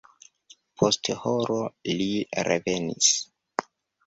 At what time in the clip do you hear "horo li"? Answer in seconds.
1.25-2.09